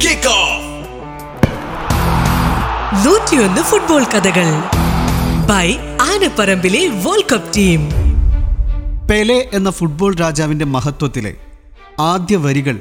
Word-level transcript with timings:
kick 0.00 0.26
off. 0.26 0.60
നൂറ്റിയൊന്ന് 3.04 3.62
football 3.62 4.04
കഥകൾ 4.04 4.46
by 5.48 5.72
ആനപ്പറമ്പിലെ 6.00 6.88
വേൾഡ് 6.88 7.34
കപ്പ് 7.34 7.56
ടീം 7.56 7.88
പെലെ 9.10 9.48
എന്ന 9.52 9.70
ഫുട്ബോൾ 9.70 10.16
രാജാവിന്റെ 10.16 10.64
മഹത്വത്തിലെ 10.64 11.34
ആദ്യ 11.98 12.36
വരികൾ 12.36 12.78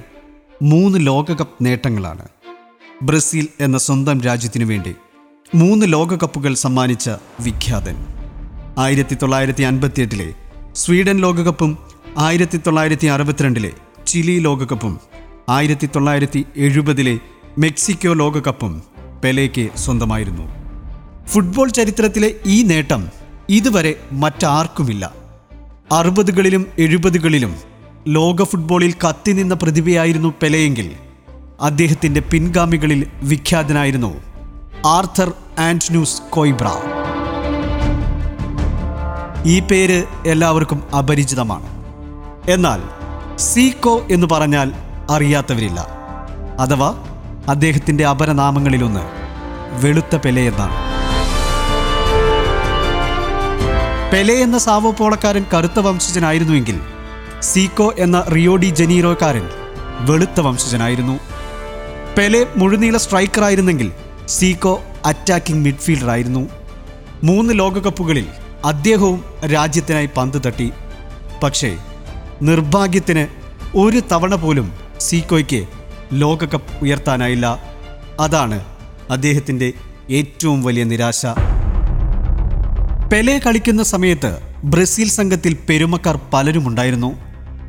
മൂന്ന് 0.62 1.08
ലോകകപ്പ് 1.08 1.66
നേട്ടങ്ങളാണ്. 1.66 2.28
ബ്രസീൽ 3.02 3.48
എന്ന 3.60 3.78
സ്വന്തം 3.78 4.22
രാജ്യത്തിനു 4.22 4.66
വേണ്ടി 4.66 4.96
മൂന്ന് 5.56 5.86
ലോകകപ്പുകൾ 5.94 6.54
സമ്മാനിച്ച 6.54 7.10
വിഖ്യാതൻ. 7.40 7.96
ആയിരത്തി 8.78 9.16
തൊള്ളായിരത്തി 9.16 9.64
അൻപത്തിയെട്ടിലെ 9.64 10.34
സ്വീഡൻ 10.76 11.18
ലോകകപ്പും 11.18 11.78
ആയിരത്തി 12.18 12.58
തൊള്ളായിരത്തി 12.58 13.08
അറുപത്തിരണ്ടിലെ 13.08 13.72
ചിലി 14.08 14.40
ലോകകപ്പും 14.40 15.00
ആയിരത്തി 15.50 15.90
തൊള്ളായിരത്തി 15.96 16.46
എഴുപതിലെ 16.58 17.20
മെക്സിക്കോ 17.58 18.14
ലോകകപ്പും 18.14 18.84
പെലെയ്ക്ക് 19.24 19.70
സ്വന്തമായിരുന്നു. 19.76 20.44
ഫുട്ബോൾ 21.28 21.70
ചരിത്രത്തിലെ 21.70 22.36
ഈ 22.46 22.64
നേട്ടം 22.64 23.08
ഇതുവരെ 23.50 23.96
മറ്റാർക്കുമില്ല. 24.12 25.12
അറുപതുകളിലും 25.92 26.66
എഴുപതുകളിലും 26.80 27.56
ലോക 28.08 28.44
ഫുട്ബോളിൽ 28.44 28.94
കത്തിനിന്ന 28.94 29.54
പ്രതിഭയായിരുന്നു 29.54 30.34
പെലെയെങ്കിൽ 30.42 30.92
അദ്ദേഹത്തിന്റെ 31.62 32.20
പിൻഗാമികളിൽ 32.20 33.08
വിഖ്യാതനായിരുന്നു 33.24 34.22
ആർത്തർ 34.86 35.34
ആന്റനൂസ് 35.60 36.22
കോയ്ബ്ര. 36.22 36.70
ഈ 39.46 39.60
പേര് 39.60 40.04
എല്ലാവർക്കും 40.28 40.96
അപരിചിതമാണ്. 40.96 41.86
എന്നാൽ 42.52 42.82
സീക്കോ 43.38 44.06
എന്ന് 44.12 44.28
പറഞ്ഞാൽ 44.32 44.89
അറിയാത്തവരില്ല. 45.10 45.88
അഥവാ 46.60 46.96
അദ്ദേഹത്തിന്റെ 47.50 48.06
അപരനാമങ്ങളിലൊന്ന് 48.06 49.00
വെളുത്ത 49.86 50.16
പെലെ 50.16 50.42
എന്നാണ്. 50.42 50.90
പെലെ 54.14 54.34
എന്ന 54.34 54.58
സാവോപോളക്കാരൻ 54.58 55.46
കറുത്ത 55.54 55.80
വംശജനായിരുന്നുവെങ്കിൽ 55.80 56.80
സീക്കോ 57.42 57.94
എന്ന 57.98 58.22
റിയോഡി 58.22 58.66
ജനീറോക്കാരൻ 58.66 59.50
വെളുത്ത 60.00 60.40
വംശജനായിരുന്നു. 60.40 61.20
പെലെ 62.18 62.46
മുഴുനീള 62.56 62.98
സ്ട്രൈക്കറായിരുന്നെങ്കിൽ 62.98 63.92
സീക്കോ 64.28 64.82
അറ്റാക്കിംഗ് 65.06 65.66
മിഡ്ഫീൽഡർ 65.66 66.10
ആയിരുന്നു 66.10 66.50
മൂന്ന് 67.24 67.60
ലോകകപ്പുകളിൽ 67.60 68.28
അദ്ദേഹവും 68.66 69.24
രാജ്യത്തിനായി 69.54 70.10
പന്ത് 70.18 70.42
തട്ടി. 70.46 70.72
പക്ഷേ 71.44 71.78
നിർഭാഗ്യത്തിന് 72.42 73.28
ഒരു 73.78 74.02
തവണ 74.12 74.36
പോലും 74.36 74.89
സീക്കോയ്ക്ക് 75.10 75.68
ലോകകപ്പ് 76.14 76.80
ഉയർത്താനായില്ല. 76.82 77.64
അതാണ് 78.20 78.66
അദ്ദേഹത്തിന്റെ 79.12 79.74
ഏറ്റവും 80.10 80.64
വലിയ 80.64 80.84
നിരാശ. 80.84 81.26
പെലെ 83.14 83.40
കളിക്കുന്ന 83.40 83.84
സമയത്ത് 83.84 84.40
ബ്രസീൽ 84.64 85.10
സംഘത്തിൽ 85.10 85.58
പെരുമക്കാർ 85.70 86.20
പലരുമുണ്ടായിരുന്നു. 86.34 87.12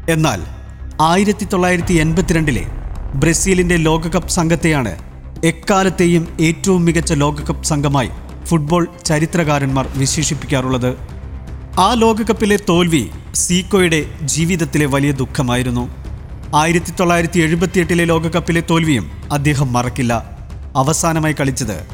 എന്നാൽ 0.09 0.41
ആയിരത്തി 1.01 1.45
തൊള്ളായിരത്തി 1.45 1.95
എൺപത്തിരണ്ടിലെ 1.95 2.65
ബ്രസീലിന്റെ 3.15 3.77
ലോകകപ്പ് 3.77 4.29
സംഘത്തെയാണ് 4.29 4.97
എക്കാലത്തെയും 5.45 6.37
ഏറ്റവും 6.41 6.85
മികച്ച 6.85 7.13
ലോകകപ്പ് 7.13 7.65
സംഘമായി 7.65 8.11
ഫുട്ബോൾ 8.45 8.89
ചരിത്രകാരന്മാർ 9.05 9.89
വിശേഷിപ്പിക്കാറുള്ളത്. 9.97 10.91
ആ 11.81 11.95
ലോകകപ്പിലെ 11.95 12.59
തോൽവി 12.69 13.07
സീക്കോയുടെ 13.35 14.05
ജീവിതത്തിലെ 14.25 14.87
വലിയ 14.87 15.11
ദുഃഖമായിരുന്നു. 15.11 16.00
ആയിരത്തി 16.55 16.91
തൊള്ളായിരത്തി 16.91 17.41
എഴുപത്തിയെട്ടിലെ 17.41 18.05
ലോകകപ്പിലെ 18.05 18.62
തോൽവിയും 18.70 19.11
അദ്ദേഹം 19.33 19.73
മറക്കില്ല. 19.73 20.12
അവസാനമായി 20.77 21.34
കളിച്ചത് 21.41 21.87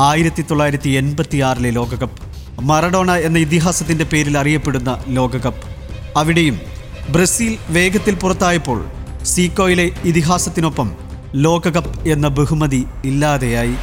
ആയിരത്തി 0.00 0.42
തൊള്ളായിരത്തി 0.42 0.90
എൺപത്തിയാറിലെ 0.90 1.70
ലോകകപ്പ്. 1.70 2.22
മറഡോണ 2.60 3.12
എന്ന 3.12 3.38
ഇതിഹാസത്തിന്റെ 3.38 4.04
പേരിൽ 4.04 4.38
അറിയപ്പെടുന്ന 4.38 5.04
ലോകകപ്പ്. 5.08 5.62
അവിടെയും 6.18 6.60
ബ്രസീൽ 7.08 7.56
വേഗത്തിൽ 7.68 8.14
പുറത്തായപ്പോൾ 8.14 8.86
സീക്കോയിലെ 9.22 9.90
ഇതിഹാസത്തിനൊപ്പം 10.04 10.92
ലോകകപ്പ് 11.34 12.08
എന്ന 12.08 12.28
ബഹുമതി 12.28 12.86
ഇല്ലാതെയായി. 13.04 13.74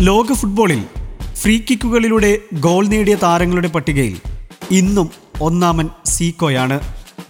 ലോക 0.00 0.32
ഫുട്ബോളിൽ 0.32 0.84
ഫ്രീ 1.34 1.60
കിക്കുകളിലൂടെ 1.70 2.38
ഗോൾ 2.52 2.86
നേടിയ 2.86 3.14
താരങ്ങളുടെ 3.14 3.68
പട്ടികയിൽ 3.68 4.18
ഇന്നും 4.70 5.10
ഒന്നാമൻ 5.40 5.88
സീക്കോയാണ്. 6.06 6.80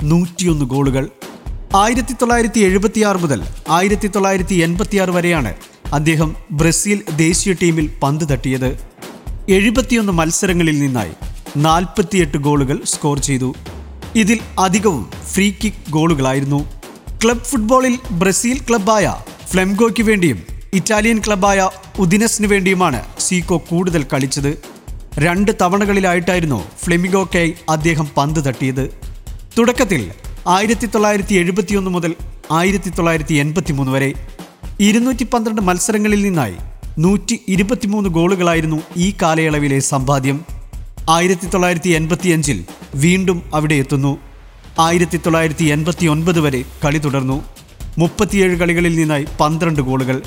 നൂറ്റിയൊന്ന് 0.02 0.64
ഗോളുകൾ. 0.64 1.08
ആയിരത്തി 1.76 2.12
തൊള്ളായിരത്തി 2.12 2.60
എഴുപത്തിയാറ് 2.60 3.16
മുതൽ 3.16 3.42
ആയിരത്തി 3.68 4.06
തൊള്ളായിരത്തി 4.06 4.54
എൺപത്തിയാറ് 4.54 5.10
വരെയാണ് 5.10 5.54
അദ്ദേഹം 5.92 6.36
ബ്രസീൽ 6.50 7.02
ദേശീയ 7.16 7.52
ടീമിൽ 7.52 7.90
പന്ത് 8.02 8.28
തട്ടിയത്. 8.32 8.78
എഴുപത്തിയൊന്ന് 9.48 10.12
മത്സരങ്ങളിൽ 10.12 10.78
നിന്നായി 10.78 11.12
നാൽപ്പത്തിയെട്ട് 11.56 12.38
ഗോളുകൾ 12.38 12.80
സ്കോർ 12.84 13.18
ചെയ്തു. 13.18 13.54
ഇതിൽ 14.14 14.38
അധികവും 14.58 15.10
ഫ്രീ 15.32 15.52
കിക്ക് 15.64 15.90
ഗോളുകളായിരുന്നു. 15.90 16.68
ക്ലബ് 17.24 17.44
ഫുട്ബോളിൽ 17.44 17.98
ബ്രസീൽ 18.10 18.58
ക്ലബായ 18.58 19.14
ഫ്ലെംഗോയ്ക്ക് 19.52 20.02
വേണ്ടിയും 20.02 20.42
ഇറ്റാലിയൻ 20.74 21.18
ക്ലബായ 21.26 21.70
ഉദിനസിന് 21.98 22.46
വേണ്ടിയുമാണ് 22.46 23.02
സീക്കോ 23.18 23.64
കൂടുതൽ 23.70 24.06
കളിച്ചത്. 24.12 24.58
രണ്ട് 25.18 25.52
തവണകളിലായിട്ടായിരുന്നു 25.60 26.64
ഫ്ലെമിഗോക്കായി 26.84 27.54
അദ്ദേഹം 27.68 28.08
പന്ത് 28.16 28.44
തട്ടിയത്. 28.44 29.13
തുടക്കത്തിൽ 29.58 30.10
ആയിരത്തി 30.46 30.86
തൊള്ളായിരത്തി 30.86 31.34
എഴുപത്തിയൊന്ന് 31.34 31.90
മുതൽ 31.90 32.14
ആയിരത്തി 32.52 32.90
തൊള്ളായിരത്തി 32.90 33.34
എൺപത്തി 33.34 33.72
മൂന്ന് 33.72 33.92
വരെ 33.92 34.14
ഇരുന്നൂറ്റി 34.80 35.24
പന്ത്രണ്ട് 35.24 35.60
മത്സരങ്ങളിൽ 35.60 36.22
നിന്നായി 36.22 36.54
നൂറ്റി 36.98 37.40
ഇരുപത്തിമൂന്ന് 37.48 38.10
ഗോളുകളായിരുന്നു 38.10 38.82
ഈ 38.96 39.14
കാലയളവിലെ 39.22 39.78
സമ്പാദ്യം. 39.78 40.44
ആയിരത്തി 41.10 41.46
തൊള്ളായിരത്തി 41.46 41.90
എൺപത്തിയഞ്ചിൽ 41.90 42.64
വീണ്ടും 42.94 43.42
അവിടെ 43.54 43.74
എത്തുന്നു. 43.74 44.18
ആയിരത്തി 44.78 45.16
തൊള്ളായിരത്തി 45.16 45.64
എൺപത്തി 45.64 46.06
ഒൻപത് 46.06 46.40
വരെ 46.40 46.64
കളി 46.84 46.98
തുടർന്നു. 46.98 47.44
മുപ്പത്തിയേഴ് 47.98 48.56
കളികളിൽ 48.56 48.96
നിന്നായി 48.96 49.26
പന്ത്രണ്ട് 49.40 49.80
ഗോളുകൾ. 49.80 50.22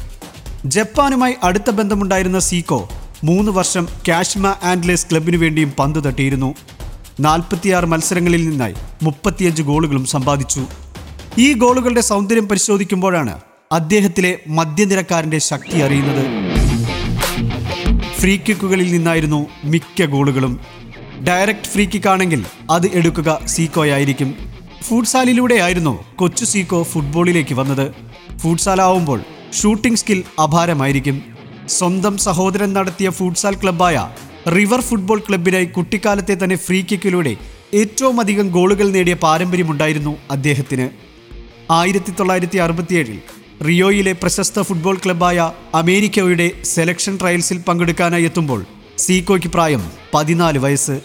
ജപ്പാനുമായി 0.65 1.35
അടുത്ത 1.43 1.69
ബന്ധമുണ്ടായിരുന്ന 1.69 2.39
സീക്കോ 2.39 2.89
മൂന്ന് 3.23 3.51
വർഷം 3.51 3.87
കാഷ്മ 4.07 4.55
ആൻഡ്ലേസ് 4.63 5.07
ക്ലബിനു 5.11 5.37
വേണ്ടിയും 5.37 5.71
പന്ത് 5.79 6.03
തട്ടിയിരുന്നു. 6.03 6.55
നാൽപ്പത്തിയാറ് 7.19 7.85
മത്സരങ്ങളിൽ 7.85 8.49
നിന്നായി 8.49 8.73
മുപ്പത്തിയഞ്ച് 9.03 9.61
ഗോളുകളും 9.61 10.05
സമ്പാദിച്ചു. 10.05 10.61
ഈ 11.37 11.53
ഗോളുകളുടെ 11.53 12.01
സൗന്ദര്യം 12.01 12.47
പരിശോധിക്കുമ്പോഴാണ് 12.47 13.33
അദ്ദേഹത്തിലെ 13.71 14.39
മധ്യനിരക്കാരന്റെ 14.47 15.37
ശക്തി 15.37 15.77
അറിയുന്നത്. 15.77 16.23
ഫ്രീ 18.17 18.37
കിക്കുകളിൽ 18.37 18.91
നിന്നായിരുന്നു 18.91 19.47
മിക്ക 19.63 20.05
ഗോളുകളും. 20.05 20.59
ഡയറക്റ്റ് 21.27 21.63
ഫ്രീ 21.63 21.85
കിക്ക് 21.85 22.09
ആണെങ്കിൽ 22.09 22.45
അത് 22.71 22.87
എടുക്കുക 22.93 23.39
സീക്കോയായിരിക്കും 23.45 24.35
ഫുട്സാലിലൂടെയായിരുന്നു 24.83 26.03
കൊച്ചു 26.15 26.45
സീക്കോ 26.45 26.83
ഫുട്ബോളിലേക്ക് 26.83 27.53
വന്നത്. 27.53 27.91
ഫുട്സാലാവുമ്പോൾ 28.37 29.21
ഷൂട്ടിംഗ് 29.61 29.97
സ്കിൽ 29.97 30.23
അപാരമായിരിക്കും. 30.43 31.23
സ്വന്തം 31.69 32.17
സഹോദരൻ 32.17 32.73
നടത്തിയ 32.73 33.09
ഫുട്സാൽ 33.09 33.55
ക്ലബ്ബായ 33.55 34.09
റിവർ 34.45 34.81
ഫുട്ബോൾ 34.81 35.19
ക്ലബിനായി 35.19 35.65
കുട്ടിക്കാലത്തെ 35.65 36.37
തന്നെ 36.43 36.55
ഫ്രീ 36.55 36.83
കിക്കിലൂടെ 36.91 37.35
ഏറ്റവും 37.73 38.19
അധികം 38.19 38.47
ഗോളുകൾ 38.47 38.89
നേടിയ 38.89 39.13
പാരമ്പര്യമുണ്ടായിരുന്നു 39.13 40.17
അദ്ദേഹത്തിന്. 40.31 40.89
ആയിരത്തി 41.71 42.11
തൊള്ളായിരത്തി 42.11 42.57
അറുപത്തിയേഴിൽ 42.57 43.19
റിയോയിലെ 43.67 44.11
പ്രശസ്ത 44.11 44.61
ഫുട്ബോൾ 44.61 44.97
ക്ലബ്ബായ 45.05 45.51
അമേരിക്കയുടെ 45.75 46.51
സെലക്ഷൻ 46.63 47.17
ട്രയൽസിൽ 47.21 47.57
പങ്കെടുക്കാനായി 47.57 48.23
എത്തുമ്പോൾ 48.23 48.65
സീക്കോയ്ക്ക് 48.97 49.47
പ്രായം 49.47 49.91
പതിനാല് 50.13 50.59
വയസ്സ്. 50.59 51.01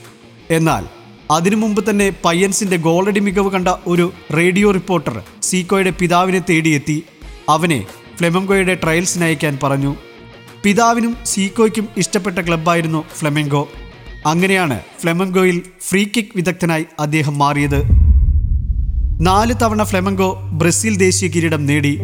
എന്നാൽ 0.50 0.84
അതിനു 1.30 1.56
മുമ്പ് 1.56 1.90
തന്നെ 1.90 2.12
പയ്യൻസിന്റെ 2.24 2.76
ഗോളടി 2.76 3.20
മികവ് 3.20 3.50
കണ്ട 3.50 3.68
ഒരു 3.86 4.12
റേഡിയോ 4.36 4.70
റിപ്പോർട്ടർ 4.70 5.22
സീക്കോയുടെ 5.42 5.90
പിതാവിനെ 5.90 6.42
തേടിയെത്തി. 6.50 7.02
അവനെ 7.48 7.86
ഫ്ലെമംഗോയുടെ 8.18 8.74
ട്രയൽസിന് 8.74 9.24
അയക്കാൻ 9.24 9.58
പറഞ്ഞു. 9.62 9.96
പിതാവിനും 10.64 11.16
സീക്കോയ്ക്കും 11.26 11.88
ഇഷ്ടപ്പെട്ട 11.96 12.38
ക്ലബ്ബായിരുന്നു 12.38 13.04
ഫ്ലെമെങ്കോ 13.18 13.68
അങ്ങനെയാണ് 14.26 14.80
ഫ്ലെമെങ്കോയിൽ 15.00 15.62
ഫ്രീ 15.88 16.04
കിക്ക് 16.04 16.28
വിദഗ്ധനായി 16.36 16.84
അദ്ദേഹം 17.00 17.38
മാറിയത്. 17.38 17.82
നാല് 19.20 19.54
തവണ 19.62 19.84
ഫ്ലെമെങ്കോ 19.84 20.40
ബ്രസീൽ 20.52 20.96
ദേശീയ 20.96 21.28
കിരീടം 21.28 21.66
നേടി. 21.66 21.98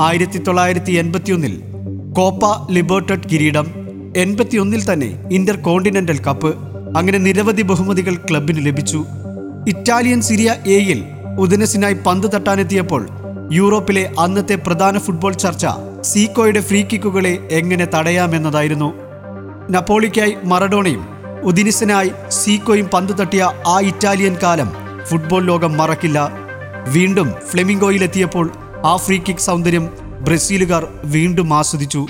ആയിരത്തി 0.00 0.38
തൊള്ളായിരത്തി 0.38 0.92
എൺപത്തിയൊന്നിൽ 0.92 1.62
കോപ്പ 2.16 2.72
ലിബർട്ടഡ് 2.72 3.28
കിരീടം 3.32 3.66
എൺപത്തിയൊന്നിൽ 4.16 4.92
തന്നെ 4.92 5.28
ഇന്റർ 5.32 5.56
കോണ്ടിനെന്റൽ 5.56 6.18
കപ്പ്. 6.18 6.54
അങ്ങനെ 6.96 7.18
നിരവധി 7.18 7.62
ബഹുമതികൾ 7.62 8.14
ക്ലബിന് 8.14 8.66
ലഭിച്ചു. 8.66 9.04
ഇറ്റാലിയൻ 9.68 10.20
സിരിയ 10.20 10.54
എയിൽ 10.66 11.04
ഉദനസിനായി 11.38 11.96
പന്ത് 12.06 12.26
തട്ടാനെത്തിയപ്പോൾ 12.34 13.08
യൂറോപ്പിലെ 13.52 14.14
അന്നത്തെ 14.20 14.54
പ്രധാന 14.54 14.98
ഫുട്ബോൾ 14.98 15.32
ചർച്ച 15.32 15.66
സീക്കോയുടെ 16.00 16.60
ഫ്രീ 16.60 16.82
കിക്കുകളെ 16.82 17.48
എങ്ങനെ 17.50 17.84
തടയാമെന്നതായിരുന്നു. 17.84 18.94
നപ്പോളിക്കായി 19.70 20.36
മറഡോണയും 20.44 21.08
ഉദിനിസനായി 21.42 22.10
സീക്കോയും 22.28 22.86
പന്ത് 22.86 23.12
തട്ടിയ 23.12 23.52
ആ 23.66 23.80
ഇറ്റാലിയൻ 23.80 24.36
കാലം 24.42 24.72
ഫുട്ബോൾ 25.10 25.44
ലോകം 25.44 25.76
മറക്കില്ല. 25.76 26.32
വീണ്ടും 26.88 27.32
ഫ്ലെമിംഗോയിലെത്തിയപ്പോൾ 27.50 28.50
ആ 28.84 28.96
ഫ്രീ 28.96 29.18
കിക്ക് 29.18 29.40
സൗന്ദര്യം 29.40 29.90
ബ്രസീലുകാർ 30.20 30.86
വീണ്ടും 31.04 31.54
ആസ്വദിച്ചു. 31.54 32.06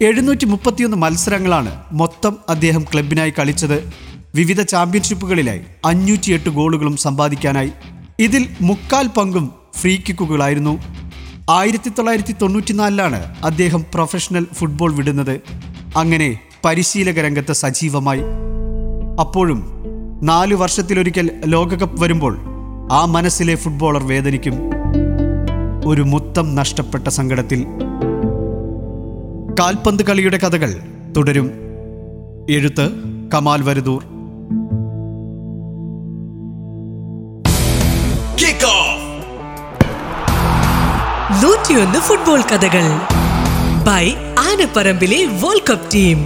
എഴുന്നൂറ്റി 0.00 0.44
മുപ്പത്തിയൊന്ന് 0.44 0.96
മത്സരങ്ങളാണ് 0.96 1.82
മൊത്തം 1.92 2.36
അദ്ദേഹം 2.48 2.82
ക്ലബിനായി 2.82 3.32
കളിച്ചത്. 3.38 3.92
വിവിധ 4.34 4.62
ചാമ്പ്യൻഷിപ്പുകളിലായി 4.62 5.60
അഞ്ഞൂറ്റിയെട്ട് 5.84 6.48
ഗോളുകളും 6.48 6.96
സമ്പാദിക്കാനായി. 6.96 7.72
ഇതിൽ 8.20 8.48
മുക്കാൽ 8.60 9.06
പങ്കും 9.06 9.52
ഫ്രീ 9.76 9.96
കിക്കുകളായിരുന്നു 9.96 10.78
ആയിരത്തി 11.50 11.88
തൊള്ളായിരത്തി 11.88 12.34
തൊണ്ണൂറ്റിനാലിലാണ് 12.42 13.34
അദ്ദേഹം 13.44 13.84
പ്രൊഫഷണൽ 13.94 14.46
ഫുട്ബോൾ 14.54 14.94
വിടുന്നത്. 14.94 15.40
അങ്ങനെ 15.96 16.40
പരിശീലക 16.64 17.20
രംഗത്ത് 17.20 17.52
സജീവമായി. 17.52 18.20
അപ്പോഴും 19.20 19.64
നാലു 20.22 20.54
വർഷത്തിലൊരിക്കൽ 20.54 21.30
ലോകകപ്പ് 21.46 22.02
വരുമ്പോൾ 22.02 22.38
ആ 22.92 23.04
മനസ്സിലെ 23.04 23.54
ഫുട്ബോളർ 23.54 24.06
വേദനിക്കും. 24.06 24.54
ഒരു 25.86 26.02
മുത്തം 26.02 26.54
നഷ്ടപ്പെട്ട 26.54 27.08
സങ്കടത്തിൽ. 27.08 27.66
കാൽപന്ത് 29.60 30.02
കളിയുടെ 30.02 30.36
കഥകൾ 30.36 30.80
തുടരും. 31.16 31.50
എഴുത്ത് 32.50 32.90
കമാൽ 33.34 33.62
വരദൂർ 38.40 38.88
നൂറ്റിയൊന്ന് 41.40 42.00
ഫുട്ബോൾ 42.00 42.40
കഥകൾ 42.42 42.84
ബൈ 43.84 44.04
ആനപ്പറമ്പിലെ 44.42 45.18
വേൾഡ് 45.42 45.66
കപ്പ് 45.66 45.88
ടീം 45.92 46.18